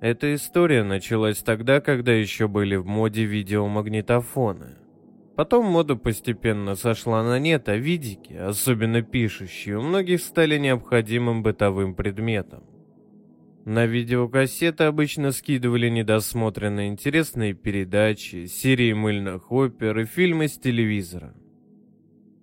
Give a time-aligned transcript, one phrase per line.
[0.00, 4.76] Эта история началась тогда, когда еще были в моде видеомагнитофоны.
[5.36, 11.94] Потом мода постепенно сошла на нет, а видики, особенно пишущие, у многих стали необходимым бытовым
[11.94, 12.64] предметом.
[13.64, 21.34] На видеокассеты обычно скидывали недосмотренные интересные передачи, серии мыльных опер и фильмы с телевизора.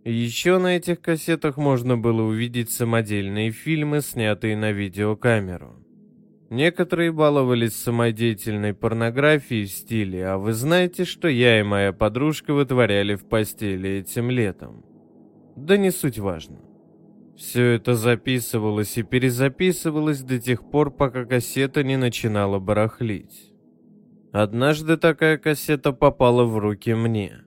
[0.04, 5.83] Еще на этих кассетах можно было увидеть самодельные фильмы, снятые на видеокамеру.
[6.54, 13.16] Некоторые баловались самодеятельной порнографией в стиле «А вы знаете, что я и моя подружка вытворяли
[13.16, 14.86] в постели этим летом?»
[15.56, 16.60] Да не суть важно.
[17.36, 23.52] Все это записывалось и перезаписывалось до тех пор, пока кассета не начинала барахлить.
[24.32, 27.43] Однажды такая кассета попала в руки мне.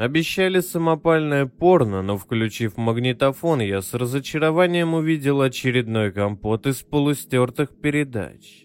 [0.00, 8.64] Обещали самопальное порно, но включив магнитофон, я с разочарованием увидел очередной компот из полустертых передач.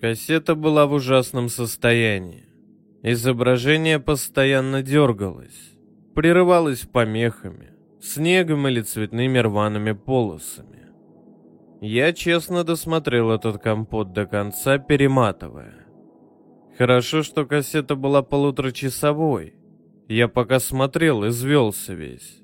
[0.00, 2.46] Кассета была в ужасном состоянии.
[3.02, 5.76] Изображение постоянно дергалось,
[6.14, 10.86] прерывалось помехами снегом или цветными рваными полосами.
[11.82, 15.74] Я честно досмотрел этот компот до конца, перематывая.
[16.78, 19.57] Хорошо, что кассета была полуторачасовой.
[20.08, 22.40] Я пока смотрел, извелся весь.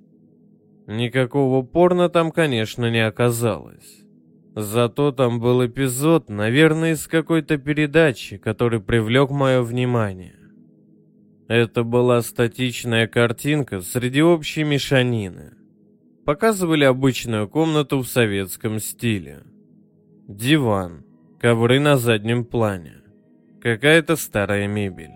[0.87, 4.03] Никакого порно там, конечно, не оказалось.
[4.55, 10.37] Зато там был эпизод, наверное, из какой-то передачи, который привлек мое внимание.
[11.49, 15.55] Это была статичная картинка среди общей мешанины.
[16.27, 19.43] Показывали обычную комнату в советском стиле.
[20.29, 21.05] Диван,
[21.41, 23.03] ковры на заднем плане,
[23.61, 25.11] какая-то старая мебель.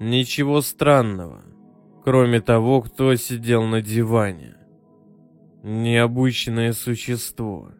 [0.00, 1.44] Ничего странного,
[2.04, 4.56] кроме того, кто сидел на диване.
[5.62, 7.70] Необычное существо.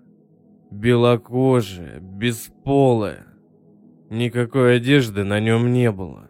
[0.70, 3.26] Белокожее, бесполое.
[4.08, 6.26] Никакой одежды на нем не было.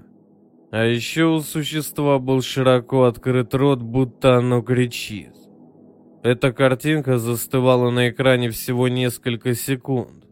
[0.72, 5.32] А еще у существа был широко открыт рот, будто оно кричит.
[6.24, 10.24] Эта картинка застывала на экране всего несколько секунд.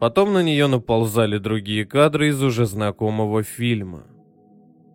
[0.00, 4.06] Потом на нее наползали другие кадры из уже знакомого фильма.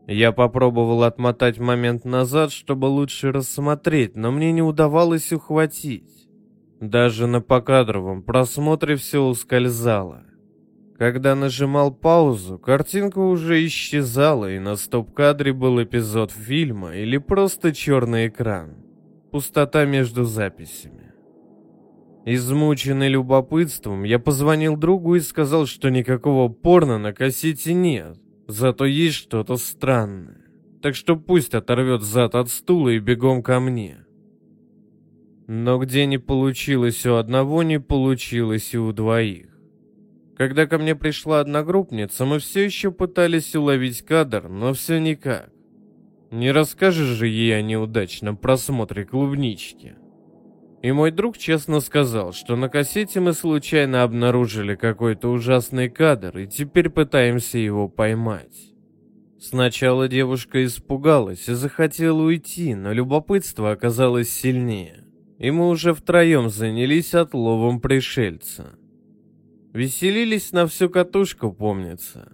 [0.07, 6.29] Я попробовал отмотать момент назад, чтобы лучше рассмотреть, но мне не удавалось ухватить.
[6.79, 10.23] Даже на покадровом просмотре все ускользало.
[10.97, 18.29] Когда нажимал паузу, картинка уже исчезала, и на стоп-кадре был эпизод фильма или просто черный
[18.29, 18.77] экран.
[19.31, 21.11] Пустота между записями.
[22.25, 29.15] Измученный любопытством, я позвонил другу и сказал, что никакого порно на кассете нет, зато есть
[29.15, 30.41] что-то странное.
[30.81, 34.05] Так что пусть оторвет зад от стула и бегом ко мне.
[35.47, 39.47] Но где не получилось у одного, не получилось и у двоих.
[40.37, 45.49] Когда ко мне пришла одногруппница, мы все еще пытались уловить кадр, но все никак.
[46.29, 49.95] Не расскажешь же ей о неудачном просмотре клубнички.
[50.87, 56.47] И мой друг честно сказал, что на кассете мы случайно обнаружили какой-то ужасный кадр и
[56.47, 58.73] теперь пытаемся его поймать.
[59.37, 65.03] Сначала девушка испугалась и захотела уйти, но любопытство оказалось сильнее,
[65.39, 68.79] и мы уже втроем занялись отловом пришельца.
[69.73, 72.31] Веселились на всю катушку, помнится.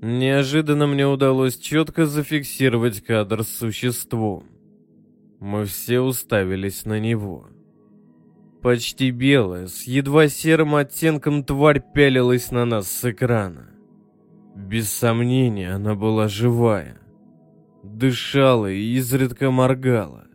[0.00, 4.49] Неожиданно мне удалось четко зафиксировать кадр с существом.
[5.40, 7.48] Мы все уставились на него.
[8.60, 13.70] Почти белая, с едва серым оттенком тварь пялилась на нас с экрана.
[14.54, 17.00] Без сомнения, она была живая.
[17.82, 20.26] Дышала и изредка моргала.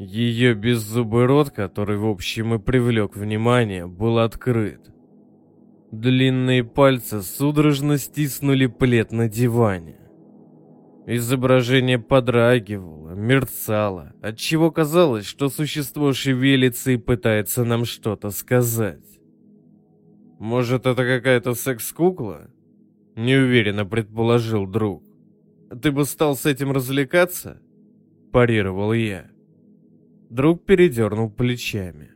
[0.00, 4.80] Ее беззубый рот, который в общем и привлек внимание, был открыт.
[5.92, 10.01] Длинные пальцы судорожно стиснули плед на диване.
[11.06, 19.20] Изображение подрагивало, мерцало, отчего казалось, что существо шевелится и пытается нам что-то сказать.
[20.38, 22.50] Может, это какая-то секс-кукла?
[23.16, 25.02] Неуверенно предположил друг.
[25.82, 27.60] Ты бы стал с этим развлекаться?
[28.30, 29.30] Парировал я.
[30.30, 32.10] Друг передернул плечами.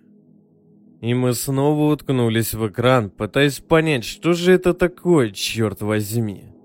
[1.00, 6.55] И мы снова уткнулись в экран, пытаясь понять, что же это такое, черт возьми.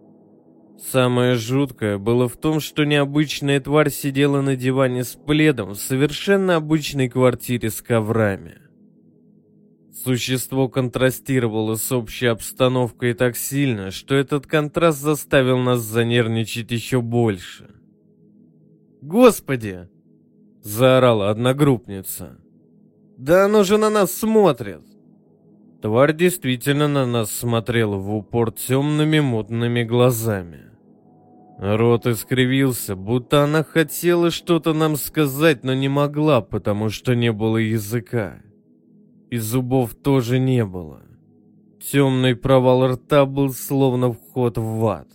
[0.89, 6.55] Самое жуткое было в том, что необычная тварь сидела на диване с пледом в совершенно
[6.55, 8.57] обычной квартире с коврами.
[10.03, 17.69] Существо контрастировало с общей обстановкой так сильно, что этот контраст заставил нас занервничать еще больше.
[19.01, 19.87] «Господи!»
[20.63, 22.37] заорала одногруппница.
[23.17, 24.81] Да оно же на нас смотрит.
[25.81, 30.70] Тварь действительно на нас смотрела в упор темными мутными глазами.
[31.61, 37.57] Рот искривился, будто она хотела что-то нам сказать, но не могла, потому что не было
[37.57, 38.41] языка.
[39.29, 41.03] И зубов тоже не было.
[41.79, 45.07] Темный провал рта был словно вход в ад.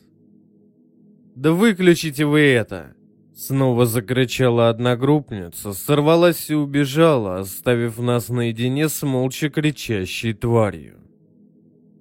[1.34, 2.94] «Да выключите вы это!»
[3.34, 11.05] Снова закричала одногруппница, сорвалась и убежала, оставив нас наедине с молча кричащей тварью.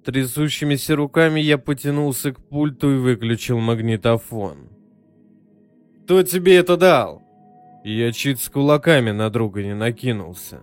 [0.06, 4.56] Трясущимися руками я потянулся к пульту и выключил магнитофон.
[6.04, 7.22] «Кто тебе это дал?»
[7.84, 10.60] Я чуть с кулаками на друга не накинулся.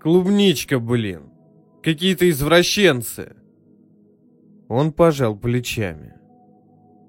[0.00, 1.22] «Клубничка, блин!
[1.82, 3.34] Какие-то извращенцы!»
[4.68, 6.14] Он пожал плечами.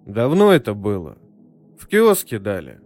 [0.08, 1.16] «Давно это было?»
[1.78, 2.80] В киоске дали.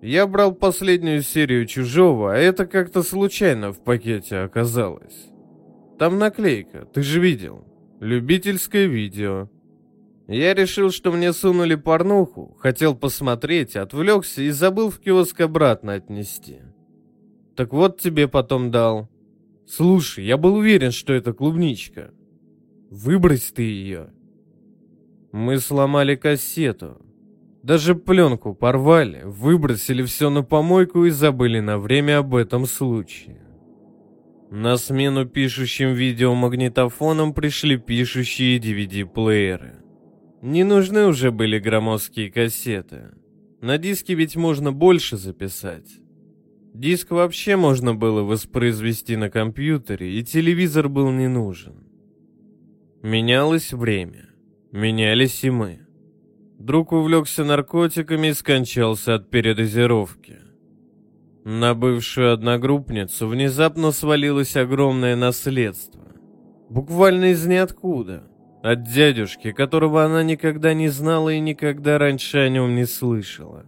[0.00, 5.26] Я брал последнюю серию «Чужого», а это как-то случайно в пакете оказалось.
[5.98, 7.65] Там наклейка, ты же видел.
[8.00, 9.48] Любительское видео.
[10.28, 16.58] Я решил, что мне сунули порнуху, хотел посмотреть, отвлекся и забыл в киоск обратно отнести.
[17.54, 19.08] Так вот тебе потом дал.
[19.66, 22.10] Слушай, я был уверен, что это клубничка.
[22.90, 24.10] Выбрось ты ее.
[25.32, 27.00] Мы сломали кассету.
[27.62, 33.45] Даже пленку порвали, выбросили все на помойку и забыли на время об этом случае.
[34.50, 39.82] На смену пишущим видеомагнитофонам пришли пишущие DVD-плееры.
[40.40, 43.10] Не нужны уже были громоздкие кассеты.
[43.60, 45.98] На диске ведь можно больше записать.
[46.74, 51.86] Диск вообще можно было воспроизвести на компьютере, и телевизор был не нужен.
[53.02, 54.28] Менялось время.
[54.70, 55.80] Менялись и мы.
[56.58, 60.45] Друг увлекся наркотиками и скончался от передозировки.
[61.48, 66.02] На бывшую одногруппницу внезапно свалилось огромное наследство.
[66.68, 68.24] Буквально из ниоткуда.
[68.64, 73.64] От дядюшки, которого она никогда не знала и никогда раньше о нем не слышала.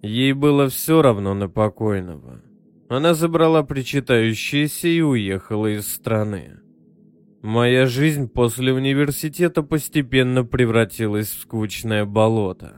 [0.00, 2.40] Ей было все равно на покойного.
[2.88, 6.60] Она забрала причитающееся и уехала из страны.
[7.42, 12.76] Моя жизнь после университета постепенно превратилась в скучное болото.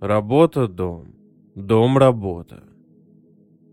[0.00, 1.16] Работа, дом,
[1.56, 2.62] дом, работа.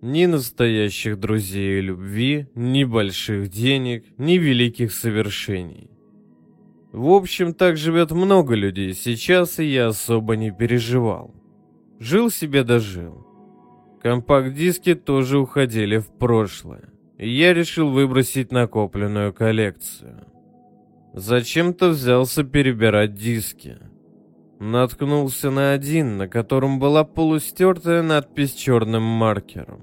[0.01, 5.89] Ни настоящих друзей и любви, ни больших денег, ни великих совершений.
[6.91, 11.35] В общем, так живет много людей сейчас, и я особо не переживал.
[11.99, 13.27] Жил себе дожил.
[14.01, 16.89] Компакт-диски тоже уходили в прошлое
[17.25, 20.25] я решил выбросить накопленную коллекцию.
[21.13, 23.77] Зачем-то взялся перебирать диски.
[24.59, 29.79] Наткнулся на один, на котором была полустертая надпись черным маркером.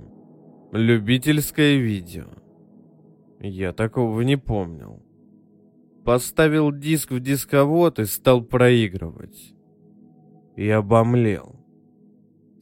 [0.71, 2.27] «Любительское видео».
[3.41, 5.03] Я такого не помнил.
[6.05, 9.55] Поставил диск в дисковод и стал проигрывать.
[10.57, 11.57] И обомлел.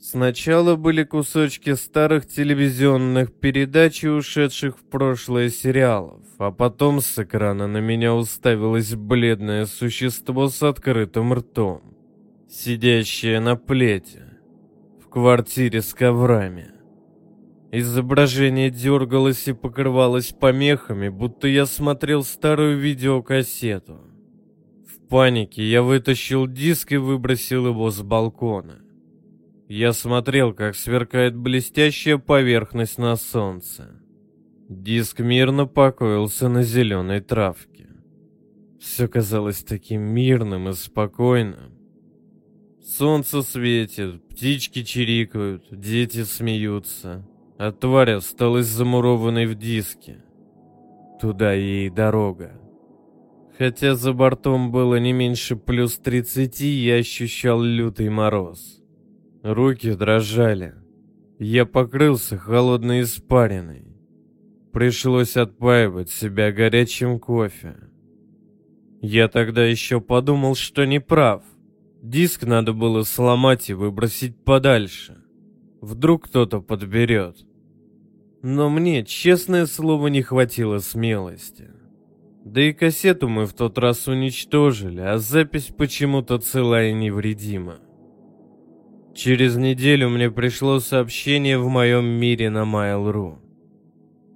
[0.01, 7.67] Сначала были кусочки старых телевизионных передач и ушедших в прошлое сериалов, а потом с экрана
[7.67, 11.94] на меня уставилось бледное существо с открытым ртом,
[12.55, 14.39] сидящее на плете,
[15.01, 16.71] в квартире с коврами.
[17.73, 24.03] Изображение дергалось и покрывалось помехами, будто я смотрел старую видеокассету.
[24.87, 28.83] В панике я вытащил диск и выбросил его с балкона.
[29.69, 34.01] Я смотрел, как сверкает блестящая поверхность на солнце.
[34.69, 37.89] Диск мирно покоился на зеленой травке.
[38.79, 41.84] Все казалось таким мирным и спокойным.
[42.85, 47.27] Солнце светит, птички чирикают, дети смеются,
[47.57, 50.23] а тварь осталась замурованной в диске.
[51.19, 52.61] Туда ей дорога.
[53.57, 58.83] Хотя за бортом было не меньше плюс тридцати, я ощущал лютый мороз.
[59.43, 60.75] Руки дрожали.
[61.39, 63.97] Я покрылся холодной испариной.
[64.75, 67.77] Пришлось отпаивать себя горячим кофе.
[69.01, 71.43] Я тогда еще подумал, что не прав.
[72.05, 75.17] Диск надо было сломать и выбросить подальше.
[75.81, 77.39] Вдруг кто-то подберет.
[78.43, 81.71] Но мне, честное слово, не хватило смелости.
[82.45, 87.79] Да и кассету мы в тот раз уничтожили, а запись почему-то цела и невредима.
[89.15, 93.39] Через неделю мне пришло сообщение в моем мире на Mail.ru.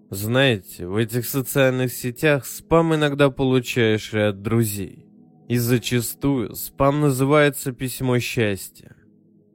[0.08, 5.07] Знаете, в этих социальных сетях спам иногда получаешь и от друзей.
[5.48, 8.94] И зачастую спам называется письмо счастья.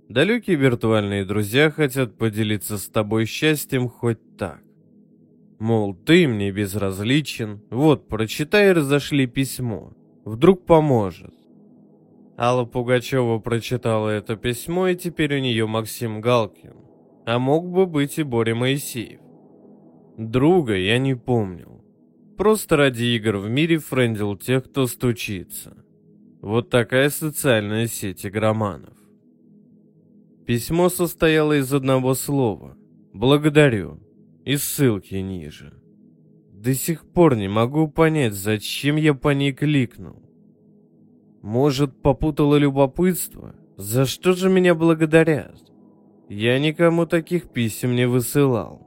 [0.09, 4.63] Далекие виртуальные друзья хотят поделиться с тобой счастьем хоть так.
[5.59, 9.93] Мол, ты мне безразличен, вот, прочитай и разошли письмо.
[10.25, 11.33] Вдруг поможет.
[12.39, 16.73] Алла Пугачева прочитала это письмо, и теперь у нее Максим Галкин.
[17.27, 19.21] А мог бы быть и Боря Моисеев.
[20.17, 21.82] Друга я не помнил.
[22.37, 25.77] Просто ради игр в мире френдил тех, кто стучится.
[26.41, 28.97] Вот такая социальная сеть игроманов.
[30.45, 32.75] Письмо состояло из одного слова
[33.13, 33.99] «Благодарю»
[34.43, 35.73] и ссылки ниже.
[36.51, 40.21] До сих пор не могу понять, зачем я по ней кликнул.
[41.41, 43.55] Может, попутало любопытство?
[43.77, 45.61] За что же меня благодарят?
[46.29, 48.82] Я никому таких писем не высылал.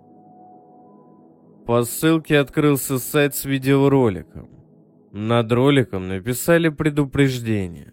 [1.66, 4.48] По ссылке открылся сайт с видеороликом.
[5.12, 7.92] Над роликом написали предупреждение.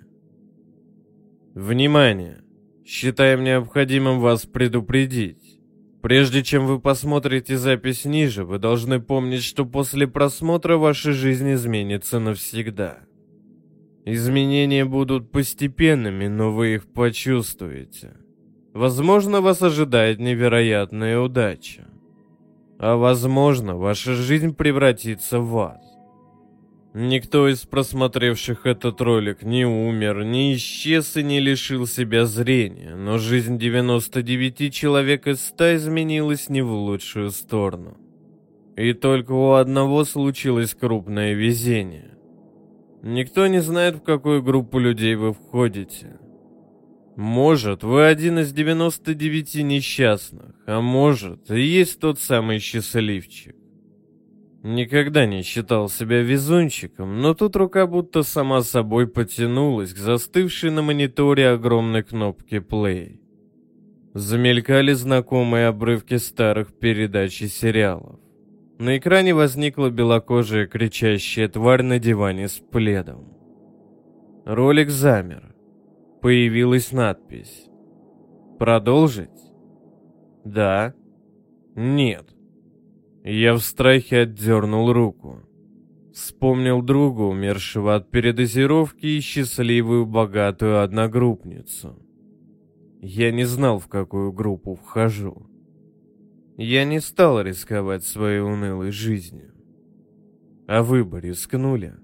[1.55, 2.43] Внимание!
[2.85, 5.59] Считаем необходимым вас предупредить.
[6.03, 12.19] Прежде чем вы посмотрите запись ниже, вы должны помнить, что после просмотра ваша жизнь изменится
[12.19, 12.99] навсегда.
[14.05, 18.17] Изменения будут постепенными, но вы их почувствуете.
[18.73, 21.87] Возможно, вас ожидает невероятная удача.
[22.85, 25.81] А возможно, ваша жизнь превратится в ад.
[26.93, 33.19] Никто из просмотревших этот ролик не умер, не исчез и не лишил себя зрения, но
[33.19, 37.95] жизнь 99 человек из 100 изменилась не в лучшую сторону.
[38.75, 42.17] И только у одного случилось крупное везение.
[43.01, 46.19] Никто не знает, в какую группу людей вы входите.
[47.15, 53.55] Может, вы один из 99 несчастных, а может, и есть тот самый счастливчик.
[54.63, 60.81] Никогда не считал себя везунчиком, но тут рука будто сама собой потянулась к застывшей на
[60.81, 63.19] мониторе огромной кнопке play.
[64.13, 68.19] Замелькали знакомые обрывки старых передач и сериалов.
[68.79, 73.33] На экране возникла белокожая кричащая тварь на диване с пледом.
[74.45, 75.52] Ролик замер.
[76.23, 77.65] Появилась надпись.
[78.57, 79.29] «Продолжить?»
[80.45, 80.93] «Да».
[81.75, 82.33] «Нет».
[83.25, 85.41] Я в страхе отдернул руку.
[86.13, 91.99] Вспомнил друга, умершего от передозировки, и счастливую богатую одногруппницу.
[93.01, 95.45] Я не знал, в какую группу вхожу.
[96.55, 99.53] Я не стал рисковать своей унылой жизнью.
[100.67, 101.95] А вы бы рискнули?